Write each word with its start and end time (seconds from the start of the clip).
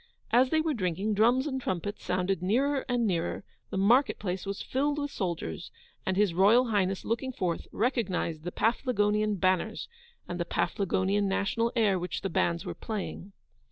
As 0.31 0.49
they 0.49 0.61
were 0.61 0.73
drinking, 0.73 1.13
drums 1.13 1.45
and 1.45 1.61
trumpets 1.61 2.03
sounded 2.03 2.41
nearer 2.41 2.83
and 2.89 3.05
nearer, 3.05 3.43
the 3.69 3.77
marketplace 3.77 4.47
was 4.47 4.63
filled 4.63 4.97
with 4.97 5.11
soldiers, 5.11 5.69
and 6.07 6.17
His 6.17 6.33
Royal 6.33 6.69
Highness 6.69 7.05
looking 7.05 7.31
forth, 7.31 7.67
recognised 7.71 8.43
the 8.43 8.51
Paflagonian 8.51 9.35
banners, 9.35 9.87
and 10.27 10.39
the 10.39 10.45
Paflagonian 10.45 11.27
national 11.27 11.71
air 11.75 11.99
which 11.99 12.21
the 12.21 12.31
bands 12.31 12.65
were 12.65 12.73
playing. 12.73 13.33